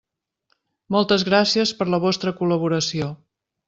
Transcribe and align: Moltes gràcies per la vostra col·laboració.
Moltes 0.95 1.27
gràcies 1.29 1.77
per 1.83 1.89
la 1.97 2.03
vostra 2.09 2.37
col·laboració. 2.43 3.17